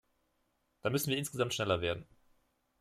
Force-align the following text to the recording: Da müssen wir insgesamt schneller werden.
Da 0.81 0.89
müssen 0.89 1.11
wir 1.11 1.17
insgesamt 1.19 1.53
schneller 1.53 1.79
werden. 1.81 2.07